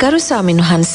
ගරු 0.00 0.18
ස්වාමින් 0.20 0.60
වහන්ස 0.60 0.92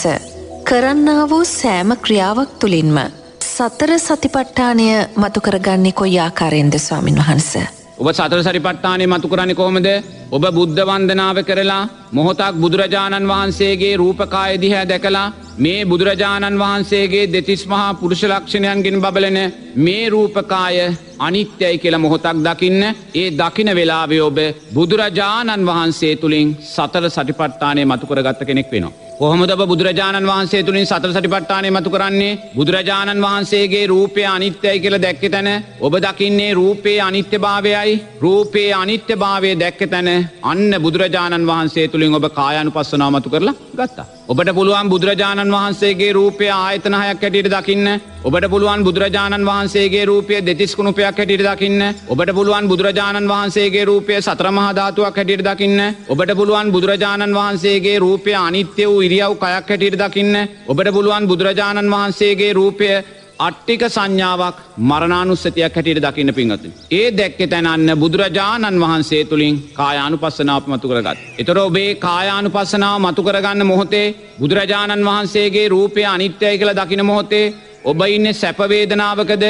කරන්නා 0.63 1.23
වූ 1.29 1.43
සෑම 1.45 1.91
ක්‍රියාවක් 1.95 2.53
තුළින්ම 2.59 2.95
සතර 3.39 3.91
සතිපට්ඨානය 3.99 4.85
මතු 5.15 5.41
කරගන්නේ 5.41 5.91
කොයි 5.91 6.17
ආකාරයෙන්ද 6.19 6.77
ස්වාමින් 6.79 7.19
වහන්ස. 7.19 7.51
ඔබ 7.99 8.09
සතර 8.11 8.41
සරිපට්ඨානය 8.43 9.07
මතු 9.07 9.29
කරන්න 9.29 9.55
කොමද 9.55 9.87
ඔබ 10.27 10.45
බුද්ධ 10.49 10.79
වන්දනාව 10.81 11.37
කරලා 11.41 11.89
මොහොතක් 12.11 12.55
බුදුරජාණන් 12.55 13.27
වහන්සේගේ 13.27 13.93
රූපකාය 13.95 14.57
දිහැ 14.57 14.83
දැකලා 14.85 15.31
මේ 15.57 15.85
බුදුරජාණන් 15.85 16.59
වහන්සේගේ 16.59 17.29
දෙතිස් 17.29 17.63
මහා 17.65 17.95
පුරුෂලක්ෂණයන්ගෙන් 17.95 18.99
බබලන 18.99 19.39
මේ 19.77 20.03
රූපකාය 20.09 20.77
අනිත්‍යයි 21.19 21.77
කියලා 21.77 21.99
මොහොතක් 21.99 22.43
දකින්න 22.43 22.83
ඒ 23.15 23.27
දකින 23.33 23.69
වෙලාවේ 23.71 24.21
ඔබ 24.21 24.39
බුදුරජාණන් 24.73 25.67
වහන්සේ 25.67 26.13
තුළින් 26.17 26.55
සතර 26.67 27.05
සටිපට්ඨානය 27.09 27.85
මතු 27.85 28.05
කරගත්ත 28.05 28.41
කෙනෙක් 28.43 28.71
වෙනවා. 28.71 29.07
කොහොමද 29.19 29.51
බුදුරජාණන් 29.63 30.27
වහන්සේ 30.27 30.63
තුළින් 30.63 30.85
සතර 30.85 31.11
සටිපට්ඨානය 31.11 31.69
මතු 31.71 31.89
කරන්නේ 31.89 32.37
බුදුරජාණන් 32.55 33.23
වහන්සේගේ 33.23 33.85
රූපය 33.87 34.25
අනිත්‍යයි 34.27 34.79
කියල 34.79 34.97
දැක්ක 34.99 35.23
තැන 35.27 35.49
ඔබ 35.81 35.93
දකින්නේ 35.99 36.51
රූපයේ 36.53 36.99
අනිත්‍ය 37.01 37.37
භාවයයි 37.39 38.01
රූපයේ 38.21 38.73
අනිත්‍ය 38.75 39.13
භාවය 39.15 39.51
දැක්ක 39.55 39.81
තැන 39.87 40.09
අන්න 40.43 40.71
බුදුරජාණන් 40.79 41.47
වහන්සේ 41.47 41.87
තුළින් 41.87 42.15
ඔබ 42.15 42.27
කායනු 42.33 42.71
පස්සනාව 42.71 43.11
මතු 43.13 43.29
කරලා 43.29 43.55
ගත්තා. 43.73 44.05
ඔබට 44.27 44.49
පුළුවන් 44.53 44.89
බුදුරජාණන් 44.89 45.51
වහන්සේගේ 45.51 46.11
රූපය 46.11 46.47
ආයතනහයක් 46.51 46.95
හැටියට 47.15 47.49
දකින්න. 47.49 47.87
ඔබට 48.23 48.47
පුළුවන් 48.49 48.83
බුදුරජාණන් 48.83 49.47
වහන්සේගේ 49.49 50.05
රූපය 50.05 50.41
දෙතිස්කුණුපයක් 50.41 51.05
හැටියට 51.13 51.45
දකින්න. 51.45 51.81
ඔබට 52.07 52.31
පුළුවන් 52.33 52.67
බුදුරජාණන් 52.67 53.29
වහන්සේගේ 53.29 53.85
රූපය 53.85 54.21
සත්‍රමහධාතුවක් 54.21 55.17
හැටියට 55.17 55.45
දකින්න. 55.45 55.79
ඔබට 56.07 56.31
පුළුවන් 56.35 56.71
බුදුරජාණන් 56.71 57.37
වහන්සේගේ 57.39 57.99
රූපය 57.99 58.33
අනිත්‍ය 58.37 58.83
වූ 58.85 59.01
ඉරියව් 59.01 59.33
කයක් 59.35 59.69
හැටියට 59.69 59.99
දකින්න. 59.99 60.35
ඔබට 60.67 60.91
පුළුවන් 60.91 61.27
බුදුරජාණන් 61.27 61.93
වහන්සේගේ 61.93 62.53
රූපය 62.53 62.91
අට්ටික 63.39 63.83
සංඥාවක් 63.87 64.57
මරණානුස්සතියක් 64.81 65.75
හැටියට 65.75 66.01
දකින්න 66.01 66.33
පිංහතු. 66.33 66.69
ඒ 66.91 67.07
දැක්ක 67.11 67.39
තැනන්න 67.45 67.91
බුදුරජාණන් 67.95 68.81
වහන්සේ 68.81 69.23
තුළින් 69.25 69.55
කායානු 69.73 70.17
පස්සනාව 70.17 70.63
මතු 70.67 70.87
කරගත්. 70.87 71.17
එතොර 71.37 71.57
ඔබේ 71.59 71.91
කායානු 71.97 72.49
පස්සනාව 72.49 72.97
මතු 72.99 73.21
කරගන්න 73.23 73.65
මොහොතේ 73.65 74.07
බුදුරජාණන් 74.39 75.07
වහන්සේගේ 75.07 75.67
රූපය 75.67 76.05
අනිත්‍යය 76.05 76.55
කළ 76.57 76.73
දකින 76.73 77.05
මොහොතේ 77.05 77.45
ඔබ 77.89 78.01
ඉන්න 78.05 78.27
සැපවේදනාවකද 78.33 79.43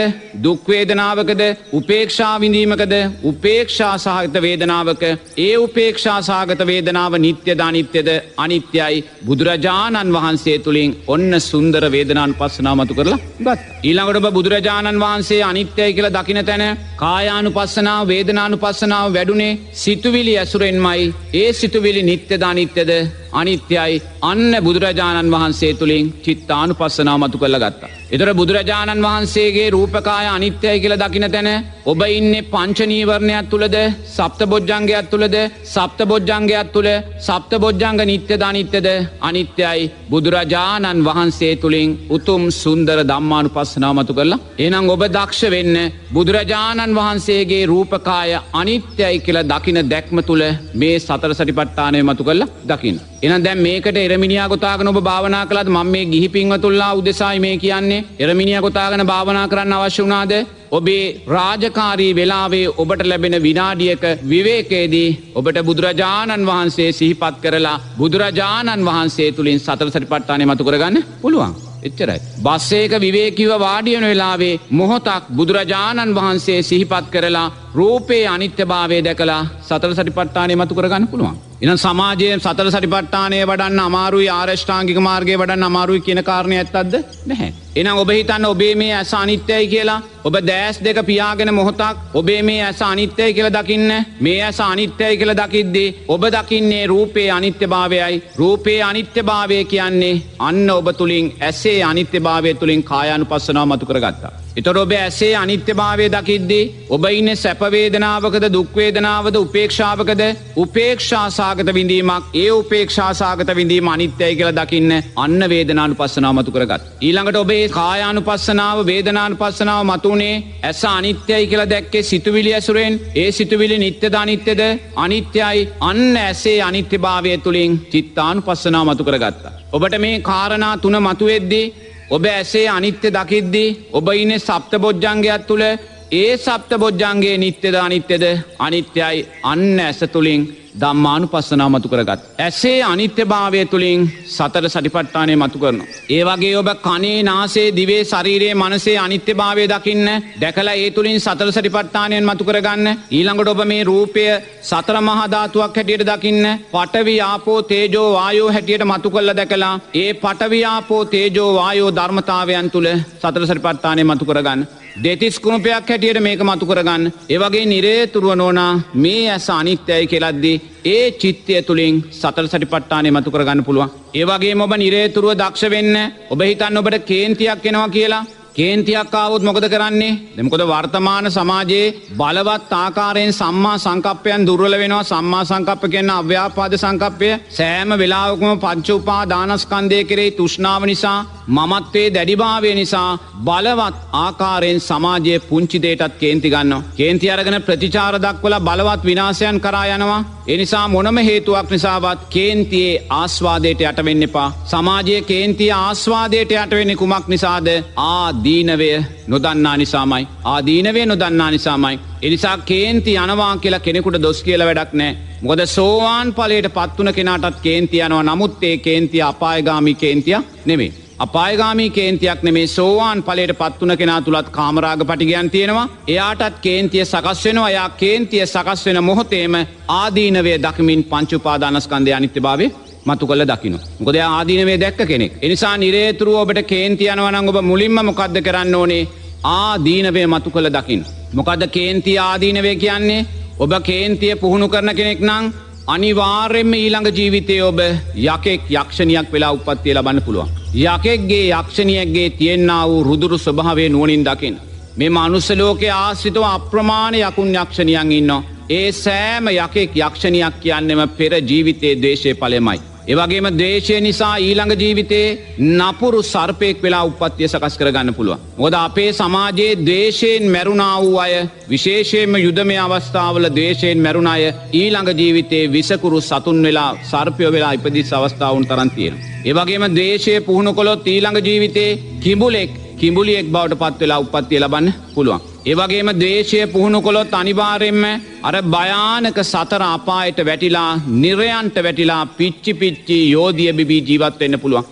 දුක්වේදනාවකද 0.43 1.41
උපේක්ෂා 1.73 2.33
විඳීමකද? 2.44 2.94
උපේක්ෂා 3.23 3.94
සහගත 3.97 4.35
වේදනාවක 4.45 5.03
ඒ 5.38 5.55
උපේක්ෂා 5.57 6.17
සාගත 6.21 6.61
වේදනාව 6.71 7.17
නිත්‍ය 7.17 7.55
ධනිත්‍යද 7.61 8.09
අනිත්‍යයි. 8.38 9.03
බුදුරජාණන් 9.25 10.13
වහන්සේ 10.17 10.57
තුළින් 10.59 10.95
ඔන්න 11.07 11.39
සුන්දර 11.41 11.83
වේදනාන් 11.91 12.35
පස්සනාමතු 12.35 12.97
කරලා 12.99 13.19
ගත්. 13.39 13.59
ඊළඟට 13.83 14.21
ඔබ 14.21 14.29
බුදුරජාණන් 14.33 15.03
වහන්සේ 15.05 15.41
අනිත්‍යය 15.44 15.89
කියලා 15.94 16.16
දකින 16.17 16.41
තැන 16.45 16.66
කායානු 16.95 17.51
පස්සනාව 17.51 18.07
වේදනානු 18.07 18.57
පස්සනාව 18.57 19.07
වැඩුණේ 19.13 19.59
සිතුවිලි 19.75 20.35
ඇසුරෙන්මයි. 20.38 21.13
ඒ 21.33 21.49
සිතුවිලි 21.53 22.03
නිත්‍ය 22.03 22.35
ධනිත්‍යද 22.38 22.91
අනිත්‍යයි. 23.33 24.01
අන්න 24.23 24.51
බුදුරජාණන් 24.63 25.31
වහන්සේ 25.31 25.73
තුළින් 25.73 26.13
චිත්තානු 26.25 26.73
පස්සනාව 26.73 27.19
මතු 27.19 27.38
කරල 27.38 27.57
ගත්තා. 27.57 27.95
එතර 28.11 28.27
බුදුරජාණන් 28.33 29.03
වහන්සේගේ 29.03 29.70
රූපකාය 29.70 30.28
අනිත්‍යය 30.28 30.75
කියල 30.80 30.95
දකින 30.95 31.25
තැන 31.28 31.50
ඔබ 31.86 32.02
ඉන්නේ 32.09 32.45
පංචනීවරණයක් 32.45 33.50
තුළද 33.50 33.75
සප්ත 34.08 34.42
බොජ්ජංගයක් 34.45 35.09
තුළද 35.09 35.36
සප්ත 35.66 36.00
බොජ්ජංගයක් 36.03 36.72
තුළ 36.73 36.89
සප්ත 37.19 37.52
බොජ්ජංග 37.58 38.02
නිත්‍ය 38.03 38.36
ධනිත්‍යද 38.36 38.88
අනිත්‍යයි 39.22 39.92
බුදුරජාණන් 40.09 41.06
වහන්සේ 41.08 41.53
තුළින් 41.58 41.97
උතුම් 42.09 42.44
සුන්දර 42.53 43.00
දම්මානු 43.03 43.50
පස්සනාමතු 43.50 44.14
කරලා 44.14 44.41
එනම් 44.59 44.89
ඔබ 44.89 45.03
දක්ෂ 45.09 45.41
වෙන්න 45.50 45.78
බුදුරජාණන් 46.14 46.97
වහන්සේගේ 46.97 47.63
රූපකාය 47.66 48.31
අනිත්‍යයි 48.53 49.16
කියල 49.19 49.40
දකින 49.46 49.80
දැක්ම 49.85 50.19
තුළ 50.22 50.46
මේ 50.75 50.96
සතර 51.00 51.31
සටිපට්ටානය 51.34 52.01
මතු 52.03 52.24
කරලා 52.24 52.51
දකින්න. 52.66 53.00
එන 53.19 53.44
දැම් 53.44 53.59
මේකට 53.59 53.97
එරමිනිිය 53.97 54.44
ගොතාගන 54.47 54.89
ඔබ 54.89 54.97
භාවනා 55.01 55.45
කළත් 55.45 55.69
ම 55.69 55.88
මේ 55.88 56.05
ගිහි 56.05 56.28
පින්වතුල්ලා 56.29 56.89
උදෙසයි 56.94 57.39
මේ 57.39 57.57
කියන්නේ 57.57 58.03
එරමිනිිය 58.19 58.61
ගොතාගන 58.61 59.03
භාවනා 59.05 59.47
කරන්න 59.47 59.73
අවශ්‍ය 59.75 60.03
වනාද 60.03 60.33
ඔබේ 60.72 61.05
රාජකාරී 61.27 62.11
වෙලාවේ 62.13 62.67
ඔබට 62.75 63.01
ලැබෙන 63.03 63.38
විනාඩියක 63.39 64.03
විවේකේදී 64.25 65.09
ඔබට 65.35 65.57
බුදුරජාණන් 65.61 66.45
වහන්සේ 66.45 66.89
සිහිපත් 66.91 67.39
කරලා 67.39 67.81
බුදුරජාණන් 67.97 68.85
වහන්සේ 68.85 69.31
තුළින් 69.31 69.59
සතර 69.59 69.89
සටිපට්ටානය 69.89 70.45
මතු 70.45 70.63
කරගන්න 70.63 71.03
පුළුවන්. 71.22 71.56
එච්චරයි. 71.83 72.19
බස්සේක 72.39 72.91
විවේකිව 73.00 73.51
වාඩියන 73.57 74.06
වෙලාවේ 74.06 74.59
මොහොතක් 74.72 75.23
බුදුරජාණන් 75.31 76.16
වහන්සේ 76.16 76.61
සිහිපත් 76.63 77.06
කරලා 77.09 77.51
රූපයේ 77.73 78.27
අනිත්‍යභාවය 78.27 79.03
දැකලා 79.03 79.41
සතර 79.63 79.91
සටිපට්ටානය 79.94 80.56
මතු 80.56 80.73
කරගන්න 80.75 81.07
පුළුවන්. 81.07 81.47
එන 81.62 81.78
සමාජයෙන් 81.78 82.40
සතර 82.40 82.68
සටිපට්ටානය 82.69 83.38
වඩන්න 83.41 83.79
අමාරුයි 83.81 84.28
ආරෂ්ඨාංගික 84.31 85.00
මාර්ගය 85.01 85.38
වඩන්න 85.38 85.63
අමාරුයි 85.63 86.01
කියන 86.01 86.22
කාරණය 86.23 86.57
ඇත්තද 86.57 86.94
නැහැ. 87.25 87.53
එනම් 87.77 87.97
ඔබ 87.97 88.09
හිතන්න 88.09 88.45
ඔබේ 88.45 88.75
මේ 88.75 88.93
ඇස 88.93 89.11
අනිත්‍යයි 89.13 89.65
කියලා 89.67 89.97
ඔබ 90.23 90.35
දෑස් 90.41 90.77
දෙක 90.79 90.99
පියාගෙන 91.01 91.51
මොහොතක් 91.53 91.99
ඔබේ 92.13 92.39
මේ 92.41 92.61
ඇස 92.61 92.81
අනිත්‍යය 92.81 93.33
කියල 93.33 93.49
දකින්න 93.49 93.91
මේ 94.19 94.39
ඇස 94.41 94.59
අනිත්‍යය 94.61 95.17
කියල 95.17 95.33
දකිද්දී 95.33 95.93
ඔබ 96.07 96.23
දකින්නේ 96.27 96.88
රූපයේ 96.88 97.29
අනිත්‍ය 97.31 97.67
භාවයයි 97.67 98.23
රූපයේ 98.38 98.81
අනිත්‍ය 98.81 99.21
භාවය 99.23 99.59
කියන්නේ 99.65 100.15
අන්න 100.39 100.69
ඔබ 100.69 100.89
තුළින් 100.93 101.29
ඇසේ 101.41 101.77
අනිත්‍ය 101.83 102.19
භාවය 102.19 102.53
තුළින් 102.55 102.83
කායානු 102.83 103.25
පස්සනාව 103.25 103.67
මතු 103.67 103.85
කරගත්තා. 103.85 104.33
එතොර 104.55 104.77
ඔබ 104.77 104.91
ඇසේ 104.94 105.31
අනිත්‍ය 105.35 105.73
භාවය 105.73 106.09
දකිද්දී 106.09 106.63
ඔබ 106.89 107.05
ඉන්න 107.11 107.31
සැපවේදනාවකද 107.35 108.47
දුක්වේදනාවද 108.49 109.35
උපේක්ෂාවකද 109.35 110.23
උපේක්ෂාසාගත 110.57 111.71
විඳීමක් 111.73 112.35
ඒ 112.35 112.49
උපේක්ෂාසාගත 112.53 113.55
විඳීම 113.55 113.88
අනිත්‍යය 113.88 114.33
කියල 114.35 114.51
දකින්න 114.53 114.97
අන්න 115.17 115.39
වේදනානු 115.47 115.95
පස්සනාමතු 115.95 116.51
කරගත්. 116.51 116.83
ඊළඟට 117.01 117.41
ඔබේ 117.44 117.66
කායානු 117.69 118.22
පස්සනාව 118.22 118.78
වේදනානු 118.85 119.35
පස්සනාව 119.35 119.81
මතුනේ 119.83 120.35
ඇස 120.63 120.81
අනිත්‍යයි 120.88 121.47
කියල 121.47 121.63
දැක්කේ 121.69 122.03
සිතුවිලි 122.03 122.51
ඇසුරෙන්. 122.53 122.94
ඒ 123.16 123.31
සිතුවිලි 123.31 123.78
නිත්‍යද 123.78 124.13
අනිත්‍යද? 124.13 124.61
අනිත්‍යයි. 124.95 125.67
අන්න 125.81 126.17
ඇසේ 126.17 126.61
අනිත්‍ය 126.61 126.97
භාවය 126.97 127.38
තුළින් 127.38 127.73
චිත්තානු 127.91 128.41
පස්සනාව 128.41 128.88
මතු 128.88 129.03
කරගත්තා. 129.03 129.53
ඔබට 129.72 129.97
මේ 129.97 130.16
කාරණා 130.22 130.75
තුන 130.77 130.97
මතුවෙද්දී 131.00 131.66
ඔබ 132.09 132.25
ඇසේ 132.27 132.67
අනිත්‍ය 132.69 133.07
දකිද්දී 133.09 133.69
ඔබ 133.94 134.07
ඉන්න 134.13 134.39
සප්ත 134.39 134.72
බොජ්ජංගයක් 134.77 135.47
තුළ 135.47 135.66
ඒ 136.11 136.38
සප්ත 136.38 136.72
බොජ්ජන්ගේ 136.79 137.38
නිත්‍යද 137.38 137.75
අනිත්‍යද? 137.77 138.23
අනිත්‍යයි. 138.59 139.27
අන්න 139.44 139.79
ඇස 139.79 140.00
තුළින් 140.13 140.41
දම්මානු 140.81 141.27
පස්සනා 141.27 141.69
මතු 141.69 141.89
කරගත්. 141.89 142.21
ඇසේ 142.39 142.79
අනිත්‍ය 142.83 143.23
භාවය 143.25 143.61
තුළින් 143.65 144.01
සතර 144.27 144.65
සටිපට්ටානය 144.65 145.35
මතු 145.35 145.59
කරනු. 145.59 145.83
ඒ 146.09 146.23
වගේ 146.23 146.53
ඔබ 146.55 146.69
කනේ 146.79 147.19
නාසේ 147.23 147.67
දිවේ 147.71 148.03
ශරීරයේ 148.03 148.53
මනසේ 148.53 148.97
අනිත්‍ය 148.97 149.33
භාවය 149.33 149.65
දකින්න 149.67 150.07
දැකලා 150.41 150.75
ඒ 150.75 150.89
තුළින් 150.91 151.19
සතර 151.19 151.49
සටිපට්ටානයෙන් 151.51 152.25
මතු 152.25 152.43
කරගන්න 152.43 152.88
ඊළඟට 153.11 153.53
ඔබ 153.53 153.61
මේ 153.65 153.83
රූපය 153.83 154.25
සතර 154.63 154.97
මහධාතුවක් 155.01 155.77
හැටියට 155.77 156.07
දකින්න 156.11 156.45
පටවි 156.73 157.15
ආපෝ 157.21 157.59
තේජෝ 157.63 158.07
වායෝ 158.13 158.49
හැටියට 158.51 158.85
මතු 158.85 159.09
කොල්ල 159.09 159.35
දැකලා 159.35 159.73
ඒ 159.95 160.09
පටවියාපෝ 160.15 161.03
තේජෝ 161.05 161.49
වායෝ 161.53 161.95
ධර්මතාවයන් 161.95 162.69
තුළ 162.71 162.89
සතර 163.21 163.44
සටිපට්ටානය 163.45 164.03
මතු 164.03 164.25
කරගන්න. 164.25 164.67
දෙතිස් 165.03 165.39
කුණුපයක් 165.39 165.89
හැටියට 165.89 166.19
මේක 166.19 166.41
මතු 166.41 166.65
කරගන්න 166.65 167.03
ඒවගේ 167.29 167.65
නිරේතුරුව 167.65 168.33
නෝනා 168.35 168.71
මේ 168.95 169.29
ඇස 169.29 169.49
අනිත්‍යයි 169.49 170.07
කෙලද්දී 170.07 170.61
ඒ 170.85 171.11
චිත්තය 171.11 171.61
තුළින් 171.61 171.95
සතර 172.11 172.45
සටිපට්ටානය 172.47 173.09
මතු 173.11 173.31
කරගන්න 173.31 173.63
පුළුවන්. 173.63 173.94
ඒවගේ 174.13 174.55
ඔබ 174.61 174.73
නිරේතුරුව 174.75 175.33
දක්ෂ 175.33 175.69
වෙන්න 175.69 175.95
ඔබ 176.30 176.42
හිතන්න 176.42 176.77
ඔබට 176.77 177.06
කේන්තියක් 177.06 177.65
එනවා 177.65 177.89
කියලා. 177.89 178.25
කේන්තියක් 178.56 179.13
ආවුත් 179.13 179.44
මොකද 179.44 179.65
කරන්නේ? 179.69 180.19
දෙමකොද 180.38 180.62
වර්තමාන 180.63 181.31
සමාජයේ 181.31 181.94
බලවත් 182.19 182.71
ආකාරයෙන් 182.74 183.33
සම්මා 183.33 183.77
සංකප්පයන් 183.77 184.47
දුර්වල 184.47 184.75
වෙනවා. 184.80 185.03
සම්මා 185.03 185.44
සංකප්ප 185.45 185.83
කියන්න 185.92 186.09
අව්‍යාපාද 186.12 186.74
සංකප්පය. 186.75 187.30
සෑම 187.50 187.89
වෙලාවකම 188.01 188.62
පංච 188.63 188.88
උපා 188.89 189.24
දානස්කන්දය 189.30 190.00
කෙරෙහි 190.03 190.31
තුෂ්නාව 190.31 190.81
නිසා 190.86 191.19
මමත්වේ 191.47 192.07
දැඩිභාවය 192.09 192.71
නිසා 192.75 193.17
බලවත් 193.44 193.95
ආකාරයෙන් 194.15 194.79
සමාජය 194.79 195.35
පුංචිදේටත් 195.41 196.15
කේන්ති 196.19 196.49
ගන්න. 196.49 196.83
කේන්ති 196.97 197.31
අරගෙන 197.31 197.57
ප්‍රතිචාර 197.61 198.15
දක්වල 198.17 198.55
බලවත් 198.59 199.05
විනාසයන් 199.05 199.59
කරා 199.59 199.85
යනවා. 199.88 200.25
එනිසා 200.47 200.88
මොනම 200.88 201.17
හේතුවක් 201.19 201.71
නිසාවත් 201.71 202.25
කේන්තියේ 202.29 203.03
ආස්වාදයට 203.11 203.81
යටවෙන්න 203.81 204.23
එපා. 204.23 204.49
සමාජය 204.65 205.21
කේන්තිය 205.23 205.71
ආස්වාදයට 205.77 206.51
යටවෙන්න 206.53 206.97
කුමක් 206.97 207.27
නිසාද 207.27 207.67
ආදීනවය 208.07 208.91
නොදන්නා 209.27 209.77
නිසාමයි. 209.77 210.27
ආදීනවේ 210.45 211.05
නොදන්නා 211.05 211.49
නිසාමයි. 211.51 211.99
එනිසා 212.21 212.57
කේන්ති 212.65 213.15
යනවා 213.15 213.57
කියලා 213.57 213.79
කෙනෙකුට 213.79 214.21
දොස් 214.21 214.44
කියල 214.44 214.65
වැඩක් 214.65 214.94
නෑ. 214.94 215.17
මොකද 215.41 215.65
සෝවාන් 215.69 216.33
පලට 216.33 216.75
පත්වන 216.75 217.13
කෙනටත් 217.13 217.59
කේන්ති 217.61 217.99
යනවා 218.01 218.23
නමුත්තේ 218.25 218.77
කේන්තිය 218.79 219.21
අපායගාමි 219.23 219.94
කේන්තිය 219.95 220.39
නෙමේ. 220.65 221.06
අපායගාමී 221.19 221.90
කේන්තියක් 221.90 222.42
නෙමේ 222.44 222.68
සෝවාන් 222.68 223.24
පලට 223.24 223.54
පත්වන 223.54 223.94
කෙනා 223.98 224.18
තුළත් 224.22 224.50
කාමරාග 224.50 225.00
පටිගයන් 225.02 225.50
තියෙනවා 225.50 225.86
එයාටත් 226.08 226.60
කේන්තිය 226.62 227.06
සකස් 227.06 227.46
වෙනවා 227.46 227.69
යා 227.69 227.90
කේන්තිය 227.92 228.44
සකස් 228.46 228.86
වෙන 228.86 229.00
මොහොතේම 229.04 229.56
ආදීනවේ 229.92 230.58
දකිමින් 230.60 231.02
පංචුපාදානස්කන්දය 231.04 232.14
අනිත්‍ය 232.14 232.42
භාවේ 232.42 232.69
මතු 233.06 233.28
කල 233.28 233.44
දකින. 233.44 233.80
ගොද 234.00 234.18
ආදීනවේ 234.18 234.80
දැක්ක 234.80 235.02
කෙනෙක්. 235.08 235.34
එනිසා 235.42 235.75
නිරේතුරුව 235.78 236.36
ඔබට 236.36 236.62
කේන්තියනවනං 236.64 237.50
ඔබ 237.50 237.58
මුලින්ම 237.64 237.98
මොකක්ද 238.04 238.38
කරන්න 238.42 238.75
ඕනේ 238.75 239.08
ආදීනවේ 239.46 240.28
මතු 240.28 240.50
කළ 240.52 240.69
දකිින්. 240.72 241.06
මොකද 241.34 241.64
කේන්තිය 241.69 242.18
ආදීනවේ 242.19 242.75
කියන්නේ 242.75 243.25
ඔබ 243.60 243.74
කේන්තිය 243.84 244.36
පුහුණු 244.36 244.69
කරන 244.69 244.96
කෙනෙක් 244.96 245.22
නං 245.22 245.50
අනිවාර්යෙන්ම 245.88 246.74
ඊළඟ 246.75 247.10
ජීවිතය 247.12 247.58
ඔබ 247.64 247.80
යකෙක් 248.28 248.62
යක්ෂණයක් 248.72 249.28
වෙලා 249.31 249.52
උපත්තිය 249.54 249.94
ලබන්න 249.94 250.22
පුළුවන්. 250.22 250.50
යකෙක්ගේ 250.75 251.52
යක්ෂණියක්ගේ 251.52 252.30
තියෙන්න්න 252.30 252.72
වූ 252.88 253.04
රුදුරු 253.04 253.38
ස්වභාවේ 253.38 253.90
නුවනින් 253.90 254.25
දකිින්. 254.25 254.60
මේ 254.98 255.10
මනුස්සලෝකේ 255.10 255.92
ආසිතව 255.92 256.44
අප්‍රමාණ 256.44 257.16
යකුන් 257.16 257.56
යක්ෂණියන් 257.56 258.12
ඉන්න. 258.12 258.31
ඒ 258.69 258.92
සෑම 258.94 259.48
යකෙක් 259.48 259.96
යක්ෂණයක් 259.98 260.54
කියන්නෙම 260.62 261.10
පෙර 261.10 261.34
ජීවිතයේ 261.42 262.02
දේශය 262.02 262.34
පලෙමයි. 262.34 262.81
ඒවගේම 263.07 263.48
දේශය 263.54 263.98
නිසා 264.00 264.33
ඊළඟ 264.39 264.74
ජීවිතේ 264.75 265.27
නපුරු 265.71 266.19
සර්පයෙක් 266.24 266.81
වෙලා 266.81 267.04
උපත්තිය 267.06 267.48
සකස් 267.48 267.75
කරගන්න 267.80 268.12
පුළුව. 268.13 268.42
ගොද 268.57 268.75
අපේ 268.77 269.12
සමාජයේ 269.13 269.77
දේශයෙන් 269.86 270.45
මැරුණා 270.48 270.95
වූ 270.98 271.15
අය 271.18 271.33
විශේෂයෙන්ම 271.69 272.36
යුදමය 272.38 272.75
අවස්ථාවල 272.77 273.48
දේශයෙන් 273.51 274.00
මැරුණ 274.00 274.27
අය 274.27 274.44
ඊළඟ 274.74 275.12
ජීවිතේ 275.13 275.63
විසකුරු 275.68 276.19
සතුන් 276.21 276.59
වෙලා 276.62 276.89
සර්පයෝ 277.04 277.51
වෙලා 277.51 277.74
ඉපදිස් 277.74 278.12
අවස්ථාවන් 278.13 278.68
තරන්තියෙන. 278.68 279.15
ඒවගේම 279.45 279.86
දේශය 279.95 280.33
පුහුණු 280.42 280.74
කොළොත් 280.74 281.07
ඊළඟ 281.07 281.39
ජීවිතේ 281.42 281.92
කිඹුලෙක් 282.19 282.71
කිඹුලියෙක් 282.98 283.48
බවට 283.48 283.80
පත් 283.80 284.00
වෙලා 284.01 284.19
උපත්තිය 284.19 284.59
ලබන්න 284.59 284.94
පුළුවන්. 285.13 285.42
ඒවගේම 285.68 286.10
දේශය 286.16 286.60
පුහුණු 286.68 287.00
කොළොත් 287.02 287.34
අනිවාරෙන්ම 287.34 288.04
අර 288.42 288.56
භයානක 288.68 289.40
සතර 289.44 289.81
අපායට 289.88 290.40
වැටිලා 290.42 290.92
නිරයන්ට 291.16 291.78
වැටිලා 291.78 292.22
පිච්චි 292.38 292.74
පිච්චි 292.74 293.18
යෝධිය 293.31 293.74
බිබී 293.74 294.02
ජීවත්වෙන්න 294.02 294.60
පුළුවන්. 294.60 294.88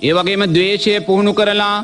ඒවගේම 0.00 0.42
දවේශය 0.48 0.92
පුහුණු 1.02 1.32
කරලා 1.34 1.76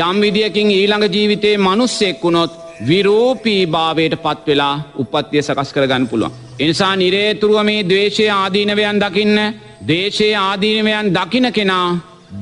යම් 0.00 0.16
විදිියකින් 0.20 0.68
ඊළඟ 0.70 1.06
ජීවිතයේ 1.08 1.56
මනුස්සෙක් 1.58 2.22
වුණොත් 2.22 2.52
විරෝපී 2.88 3.62
භාවයට 3.68 4.14
පත් 4.18 4.46
වෙලා 4.48 4.74
උපත්තිය 4.96 5.42
සකස් 5.42 5.70
කරගන්න 5.72 6.08
පුළුවන්. 6.08 6.32
එනිසා 6.58 6.94
නිරේතුරුව 6.96 7.58
මේ 7.62 7.82
දවේශය 7.84 8.24
ආදීනවයන් 8.32 8.98
දකින්න 9.00 9.36
දේශයේ 9.88 10.34
ආදීනවයන් 10.38 11.14
දකින 11.14 11.46
කෙනා 11.52 11.88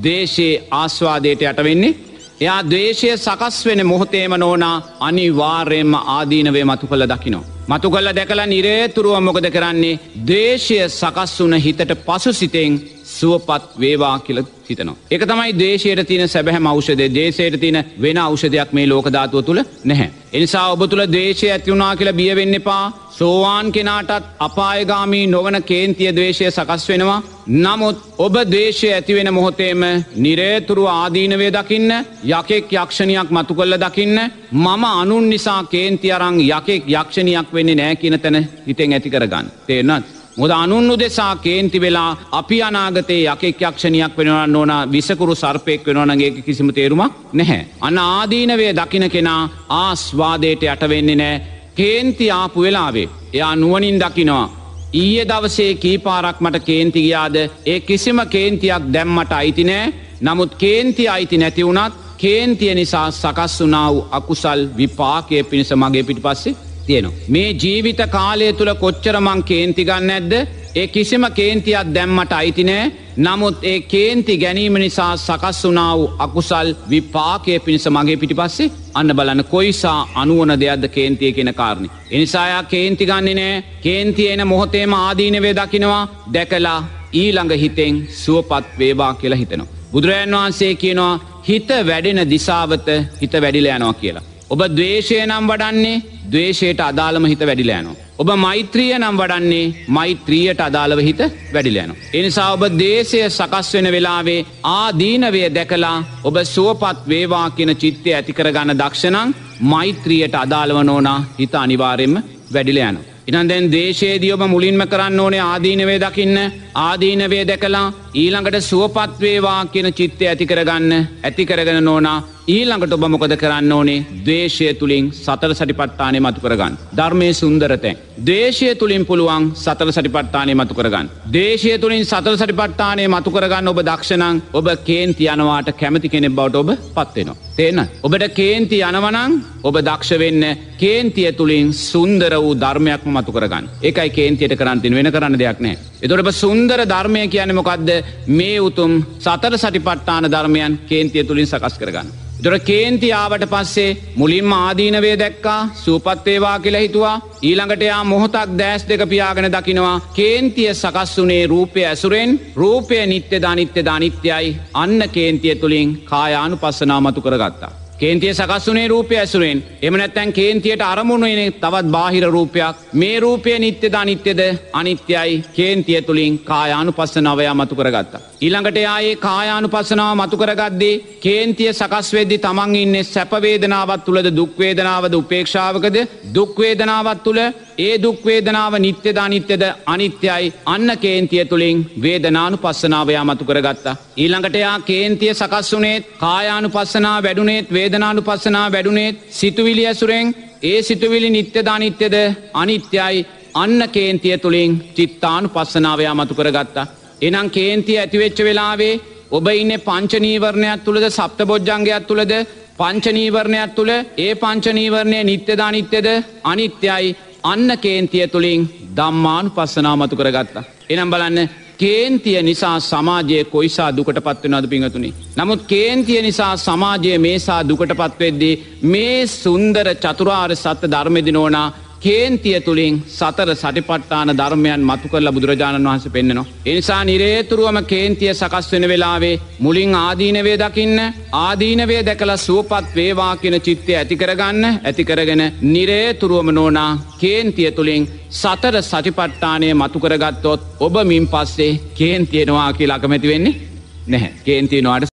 දේශයේ 0.03 0.61
ආස්වාදයට 0.73 1.41
යටවෙන්නේ 1.43 1.97
එයා 2.41 2.61
දේශය 2.65 3.09
සකස් 3.15 3.57
වෙන 3.65 3.81
මොහොතේම 3.85 4.33
නෝනා 4.35 4.75
අනිවාර්යෙන්ම 4.99 5.93
ආදීනවේ 6.13 6.63
මතු 6.63 6.87
කළ 6.87 7.05
දකිනෝ. 7.05 7.43
මතු 7.69 7.91
කල්ල 7.91 8.09
දැකලා 8.11 8.47
නිරේතුරුව 8.47 9.15
මොකද 9.19 9.47
කරන්නේ 9.49 9.99
දේශය 10.27 10.77
සකස් 10.91 11.33
වුන 11.39 11.55
හිතට 11.57 11.91
පසු 12.05 12.33
සිතෙන් 12.33 12.79
සුවපත් 13.19 13.63
වේවා 13.79 14.15
කියල 14.19 14.39
හිතනවා. 14.69 14.95
එක 15.11 15.23
තමයි 15.25 15.53
දේශයට 15.59 16.07
තින 16.07 16.27
සැබැහ 16.27 16.59
අවෂදේ 16.63 17.13
දේශයට 17.13 17.59
තින 17.59 17.77
වෙන 18.01 18.17
අවෂධයක් 18.19 18.73
මේ 18.73 18.87
ලෝකධාතුව 18.87 19.45
තුළ 19.45 19.61
නැහැ. 19.83 20.09
එනිසා 20.33 20.65
ඔබ 20.71 20.83
තුළ 20.89 21.05
දේශය 21.11 21.49
ඇතිවුණනා 21.49 21.95
කියලා 21.95 22.13
බියවෙන්න 22.13 22.53
එපා 22.53 22.83
සෝවාන් 23.11 23.71
කෙනාටත් 23.71 24.29
අපායගාමී 24.39 25.25
නොවන 25.27 25.57
කේන්තිය 25.63 26.11
දේශය 26.15 26.51
සකස් 26.51 26.87
වෙනවා. 26.89 27.19
නමුත් 27.47 27.97
ඔබ 28.17 28.35
දේශය 28.51 28.87
ඇතිවෙන 28.89 29.33
මොහොතේම 29.33 29.83
නිරේතුරු 30.15 30.85
ආදීනවේ 30.89 31.51
දකින්න 31.51 31.91
යකෙක් 32.31 32.73
යක්ෂණයක් 32.75 33.29
මතු 33.31 33.55
කොල්ල 33.55 33.75
දකින්න 33.77 34.17
මම 34.53 34.83
අනුන් 34.93 35.29
නිසා 35.29 35.61
කේන්ති 35.65 36.11
අරං 36.11 36.39
යකෙක් 36.41 36.89
යක්ෂණයක් 36.89 37.53
වෙන්නේ 37.53 37.75
නෑ 37.75 37.95
කියන 37.95 38.19
තැන 38.19 38.49
හිතෙන් 38.67 38.93
ඇති 38.93 39.09
කරගන්න. 39.09 39.53
තේනත්. 39.67 40.20
මොද 40.37 40.51
අනුන් 40.51 40.91
උදෙසා 40.91 41.35
කේන්ති 41.37 41.81
වෙලා 41.81 42.17
අපි 42.31 42.57
අනාගතයේ 42.61 43.23
යකෙක් 43.27 43.61
යක්ෂණයක් 43.61 44.13
වෙනවන්න 44.17 44.55
ඕන 44.55 44.71
විසකුරු 44.91 45.35
සර්පයෙක් 45.35 45.87
වෙනවනගේ 45.87 46.31
කිසිම 46.41 46.69
තේරුමක් 46.69 47.13
නැහැ. 47.33 47.67
අන්න 47.81 47.97
ආදීනවේ 47.99 48.71
දකින 48.73 49.05
කෙනා 49.09 49.49
ආස්වාදයට 49.77 50.63
යටවෙන්නේ 50.65 51.15
නෑ 51.15 51.41
කේන්ති 51.75 52.31
ආපු 52.31 52.61
වෙලාවේ. 52.61 53.09
එයා 53.33 53.55
නුවනින් 53.55 53.99
දකිනවා. 53.99 54.51
ඊය 54.93 55.25
දවසේ 55.25 55.73
කීපාරක් 55.75 56.39
මට 56.39 56.63
කේන්ති 56.65 57.01
ගියාද 57.01 57.35
ඒ 57.65 57.79
කිසිම 57.81 58.19
කේන්තියක් 58.27 58.87
දැම්මට 58.93 59.31
අයිතිනෑ 59.33 59.93
නමුත් 60.21 60.55
කේන්ති 60.55 61.03
අයිති 61.07 61.37
නැතිවුණත් 61.37 61.93
කේන්තිය 62.17 62.73
නිසා 62.75 63.07
සකස් 63.13 63.53
වනාව 63.61 63.95
අකුසල් 64.11 64.61
විපාකය 64.77 65.43
පිණිස 65.43 65.71
මගේ 65.73 66.03
පිටි 66.03 66.21
පස්සේ 66.21 66.59
තියෙනවා. 66.91 67.19
මේ 67.29 67.49
ජීවිත 67.55 68.01
කාලය 68.15 68.49
තුළ 68.53 68.73
කොච්චරමං 68.77 69.43
කේන්ති 69.43 69.83
ගන්න 69.83 70.11
ඇද්ද 70.11 70.33
ඒ 70.73 70.87
කිසිම 70.87 71.23
කේන්තියක් 71.31 71.87
දැම්මට 71.93 72.33
අයිතිනෑ 72.33 72.91
නමුත් 73.17 73.57
ඒ 73.63 73.79
කේන්ති 73.83 74.37
ගැනීම 74.37 74.75
නිසා 74.75 75.09
සකස් 75.17 75.59
වනාව 75.63 76.01
අකුසල් 76.19 76.69
විපාකය 76.89 77.57
පිණිස 77.59 77.87
මගේ 77.89 78.15
පිටි 78.15 78.35
පස්සේ 78.35 78.69
අන්න 78.93 79.11
බලන්න 79.11 79.43
කොයිසා 79.45 79.97
අනුවන 80.15 80.53
දෙයක්ද 80.55 80.85
කේන්තිය 80.89 81.31
කියෙන 81.33 81.53
කාරණි. 81.53 81.91
එනිසායා 82.11 82.63
කේන්ති 82.65 83.05
ගන්නේ 83.05 83.35
නෑ 83.35 83.63
කේන්තිය 83.83 84.29
එන 84.29 84.47
මොහොතේම 84.47 84.93
ආදීනවේ 84.95 85.53
දකිනවා 85.53 86.01
දැකලා 86.33 86.79
ඊළඟ 87.13 87.53
හිතෙන් 87.55 87.95
සුවපත් 88.15 88.65
වේවා 88.79 89.13
කියලා 89.15 89.41
හිතනවා. 89.43 89.71
බුදුරජන් 89.93 90.35
වහන්සේ 90.35 90.73
කියනවා 90.75 91.13
හිත 91.47 91.69
වැඩෙන 91.87 92.29
දිසාවත 92.29 92.87
හිත 93.21 93.33
වැඩිල 93.35 93.67
යනවා 93.67 93.93
කියලා. 93.95 94.27
ඔබ 94.53 94.61
දවේශය 94.77 95.17
නම් 95.21 95.45
වඩන්නේ 95.49 96.01
දවේශයට 96.31 96.81
අදාළම 96.81 97.25
හිත 97.31 97.43
වැඩිලෑනවා. 97.49 97.99
ඔබ 98.21 98.29
මෛත්‍රිය 98.43 98.93
නම් 98.97 99.19
වඩන්නේ 99.21 99.71
මෛත්‍රියයට 99.97 100.61
අදාළව 100.65 100.99
හිත 101.07 101.21
වැඩිලයනු. 101.53 101.93
එනිසා 102.13 102.49
ඔබ 102.55 102.63
දේශය 102.81 103.21
සකස් 103.29 103.69
වෙන 103.75 103.87
වෙලාවේ 103.95 104.39
ආදීනවය 104.73 105.43
දැකලා 105.57 105.95
ඔබ 106.23 106.35
සුවපත් 106.53 107.07
වේවා 107.11 107.47
කියන 107.57 107.71
චිත්තය 107.83 108.09
ඇතිකර 108.13 108.49
ගන්න 108.55 108.81
දක්ෂණං 108.81 109.35
මෛත්‍රියයට 109.73 110.35
අදාළව 110.43 110.83
නෝනා 110.83 111.19
හිත 111.39 111.55
අනිවාරෙන්ම 111.55 112.15
වැඩිලයනු. 112.53 113.01
ඉනන් 113.29 113.49
දැන් 113.49 113.71
දේශේදී 113.71 114.33
ඔබ 114.35 114.43
මුලින්ම 114.53 114.83
කරන්න 114.91 115.19
ඕනේ 115.19 115.43
ආදීනවේ 115.43 115.99
දකින්න 116.03 116.37
ආදීනවේ 116.85 117.43
දැකලා 117.47 117.87
ඊළඟට 118.13 118.57
සුවපත්වේවා 118.61 119.59
කියන 119.67 119.87
චිත්තය 119.93 120.27
ඇතිකරගන්න 120.27 120.93
ඇතිකරගෙන 121.23 121.83
නෝනා 121.83 122.17
ඊළඟට 122.47 122.93
ඔබ 122.95 123.03
මොකද 123.05 123.33
කරන්න 123.37 123.71
ඕනේ 123.71 124.05
දේශය 124.25 124.67
තුළින් 124.73 125.11
සතර 125.15 125.53
සටිපට්ටානය 125.53 126.19
මතු 126.19 126.41
කරගන්න. 126.41 126.77
ධර්මය 126.91 127.29
සුන්දරතැන්. 127.33 128.01
දේශය 128.25 128.75
තුළින් 128.75 129.05
පුළුවන් 129.05 129.45
සතර 129.55 129.91
සටිපට්ටානය 129.91 130.53
මතු 130.53 130.73
කරගන්න. 130.73 131.11
දේශය 131.31 131.77
තුළින් 131.77 132.03
සතර 132.03 132.35
සටිපට්ටානය 132.35 133.05
මතු 133.07 133.31
කරගන්න 133.31 133.67
ඔබ 133.67 133.79
දක්ෂණං 133.81 134.41
ඔබ 134.53 134.67
කේන්ති 134.83 135.27
යනවාට 135.27 135.71
කැමති 135.73 136.09
කෙනෙක් 136.09 136.33
බවට 136.33 136.55
ඔබ 136.55 136.71
පත්වෙනවා. 136.97 137.37
තේන. 137.55 137.79
ඔබට 138.01 138.27
කේන්ති 138.33 138.81
යනවනං 138.81 139.37
ඔබ 139.63 139.75
දක්ෂවෙන්න 139.79 140.43
කේන්තිය 140.77 141.31
තුළින් 141.33 141.71
සුන්දර 141.71 142.33
වූ 142.37 142.53
ධර්මයක්ම 142.55 143.09
මතු 143.11 143.31
කරගන්න 143.31 143.69
එකයි 143.83 144.09
කේන්තියට 144.09 144.57
කරන්තින් 144.57 144.95
වෙන 144.95 145.11
කරන්න 145.11 145.37
දෙයක් 145.37 145.59
නෑ. 145.59 145.77
එතොට 146.01 146.33
සුන්දර 146.33 146.81
ධර්මය 146.85 147.27
කියන 147.27 147.53
මොකක්ද 147.53 147.91
මේ 148.29 148.57
උතුම් 148.61 148.91
සතර 149.19 149.55
සටිපට්ටාන 149.57 150.31
ධර්මයන් 150.31 150.79
කේන්තිය 150.89 151.23
තුළින් 151.23 151.47
සකස් 151.47 151.77
කරගන්න. 151.77 152.11
දොර 152.43 152.55
කේන්තියාවට 152.61 153.43
පස්සේ 153.45 153.97
මුලින්ම 154.15 154.53
ආදීනවේ 154.53 155.17
දැක්කා 155.19 155.59
සූපත්තේවා 155.75 156.55
කියලා 156.59 156.81
හිතුවා 156.81 157.15
ඊළඟට 157.41 157.83
යා 157.83 157.99
මොහොතක් 158.03 158.55
දෑස් 158.57 158.87
දෙක 158.89 159.03
පියාගෙන 159.09 159.49
දකිනවා 159.51 159.97
කේන්තිය 160.13 160.69
සකස් 160.73 161.13
වනේ 161.17 161.43
රූපය 161.47 161.85
ඇසුරෙන් 161.85 162.33
රූපය 162.55 163.03
නිත්‍ය 163.05 163.43
ධනිත්‍ය 163.43 163.85
ධනිත්‍යයි 163.85 164.57
අන්න 164.75 164.97
කේන්තිය 165.09 165.55
තුළින් 165.55 165.93
කායානු 166.05 166.57
පස්සනාමතු 166.57 167.21
කරගත්තා. 167.21 167.80
කේන්තිය 168.01 168.33
සකස්වනේ 168.33 168.87
රූපය 168.87 169.15
ඇසුරෙන්. 169.15 169.59
එමනැත්තැන් 169.81 170.33
කේන්තියට 170.33 170.81
අරමුණුවනේ 170.81 171.51
තවත් 171.53 171.91
බාහිර 171.95 172.25
රූපයක්. 172.27 172.75
මේ 172.93 173.19
රූපය 173.19 173.59
නිත්‍යද 173.59 173.93
අනිත්‍යද 173.93 174.41
අනිත්‍යයි. 174.73 175.43
කේන්තිය 175.53 176.01
තුළින් 176.01 176.39
කායානු 176.39 176.91
පස්ස 176.91 177.15
නවයා 177.17 177.53
මතු 177.53 177.75
කරගත්තා. 177.75 178.21
ඊළඟට 178.41 178.77
ආයේ 178.85 179.15
කායානු 179.17 179.69
පස්සනාව 179.69 180.15
මතු 180.15 180.37
කරගද්දී 180.37 180.95
කේන්තිය 181.19 181.73
සකස්වෙද්දි 181.73 182.37
තමන් 182.37 182.75
ඉන්නේ 182.75 183.03
සැපවේදනාවත් 183.05 184.05
තුළද 184.05 184.29
දුක්වේදනාවද 184.39 185.13
උපේක්ෂාවකද? 185.13 185.97
දුක්වේදනාවත් 186.35 187.23
තුළ 187.23 187.41
ඒ 187.81 187.93
දුක්වේදනාව 188.03 188.73
නිත්‍යද 188.77 189.17
අනිත්‍යද 189.17 189.63
අනිත්‍යයි. 189.85 190.53
අන්න 190.65 190.91
කේන්තිය 191.03 191.43
තුළින් 191.45 191.77
වේදනානු 192.03 192.57
පස්සනාවයා 192.57 193.25
මතු 193.25 193.43
කරගත්තා. 193.49 193.95
ඊළඟට 194.17 194.55
එයා 194.55 194.77
කේන්තිය 194.81 195.33
සකස් 195.33 195.69
වනේත් 195.75 196.09
කායානු 196.23 196.69
පස්සනා 196.69 197.17
වැඩුනේත් 197.25 197.67
වේදනානු 197.73 198.21
පස්සනා 198.21 198.67
වැඩුනේත් 198.71 199.21
සිතුවිලි 199.39 199.83
ඇසුරෙන් 199.87 200.27
ඒ 200.63 200.79
සිතුවිලි 200.81 201.29
නිත්‍යද 201.29 201.67
අනිත්‍යද 201.67 202.15
අනිත්‍යයි. 202.53 203.25
අන්න 203.53 203.81
කේන්තිය 203.89 204.37
තුළින් 204.37 204.71
චිත්තානු 204.95 205.47
පස්සනාවයා 205.49 206.15
මතු 206.15 206.33
කරගත්තා. 206.35 206.89
එනම් 207.21 207.47
කේන්තිය 207.49 207.97
ඇතිවෙච්ච 207.99 208.39
වෙලාවේ 208.47 208.93
ඔබ 209.31 209.45
ඉන්න 209.53 209.73
පංචනීවරණයක් 209.87 210.83
තුළද 210.85 211.05
සප්ත 211.09 211.39
බොජ්ජංගයක් 211.49 212.07
තුළද? 212.09 212.33
පංචනීවරණයක් 212.79 213.73
තුළ 213.75 213.91
ඒ 214.17 214.31
පංචනීවරණය 214.35 215.19
නිත්‍යදානිත්‍යද 215.23 216.07
අනිත්‍යයි. 216.43 217.15
අන්න 217.43 217.69
කේන්තිය 217.77 218.27
තුළින් 218.27 218.69
දම්මානු 218.95 219.49
පස්සනා 219.49 219.95
මතු 219.95 220.15
කරගත්තා. 220.15 220.63
එනම් 220.89 221.11
බලන්න 221.11 221.49
කේන්තිය 221.77 222.41
නිසා 222.41 222.79
සමාජය 222.81 223.43
කොයිසා 223.45 223.89
දුකට 223.97 224.19
පත්වෙනද 224.19 224.67
පිඟතුනි. 224.67 225.13
නමුත් 225.37 225.61
කේන්තිය 225.63 226.21
නිසා 226.21 226.53
සමාජය 226.57 227.17
මේසා 227.17 227.61
දුකට 227.67 227.93
පත්වෙද්දී 227.93 228.59
මේ 228.83 229.27
සුන්දර 229.27 229.87
චතුරාර් 229.95 230.51
සත්‍ය 230.55 230.91
ධර්මදි 230.91 231.31
නෝනා 231.31 231.67
කේන්තිය 232.01 232.59
තුළින් 232.59 232.95
සතර 233.09 233.49
සටිපට්ටාන 233.53 234.29
ධර්මයන් 234.31 234.81
මතු 234.81 235.07
කරලා 235.07 235.33
බුදුරජාණන් 235.33 235.87
වහස 235.87 236.05
පෙන්න්නනවා. 236.07 236.45
එනිසා 236.65 237.01
නිරේතුරුවම 237.03 237.77
කේන්තිය 237.85 238.31
සකස් 238.31 238.71
වෙන 238.71 238.85
වෙලාවේ 238.85 239.35
මුලින් 239.59 239.93
ආදීනවේ 239.97 240.57
දකින්න 240.57 240.97
ආදීනවේ 241.39 242.01
දැකලා 242.01 242.37
සුවපත් 242.39 242.87
වේවා 242.95 243.33
කියෙන 243.37 243.57
චිත්තය 243.61 243.91
ඇතිකරගන්න 243.93 244.65
ඇතිකරගෙන 244.65 245.43
නිරේතුරුවම 245.67 246.49
නෝනා 246.51 246.91
කේන්තිය 247.19 247.71
තුළින් 247.71 248.09
සතර 248.31 248.75
සටිපට්ටානය 248.81 249.69
මතුකරගත්තොත් 249.75 250.61
ඔබ 250.79 250.95
මින් 251.03 251.27
පස්සේ 251.27 251.79
කේන්තියනවා 251.95 252.69
කිය 252.73 252.87
ලකමැති 252.87 253.27
වෙන්නේ 253.27 253.59
නැහැ 254.07 254.33
කේන්තියනවාට 254.45 255.05